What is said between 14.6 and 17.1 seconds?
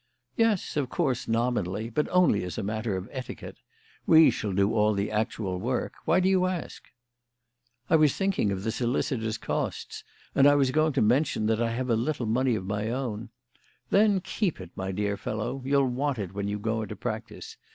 my dear fellow. You'll want it when you go into